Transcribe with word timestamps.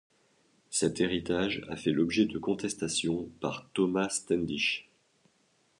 Cet 0.71 0.99
héritage 0.99 1.61
a 1.69 1.75
fait 1.75 1.91
l'objet 1.91 2.25
de 2.25 2.39
constestations 2.39 3.29
par 3.39 3.69
Thomas 3.71 4.09
Standish. 4.09 4.89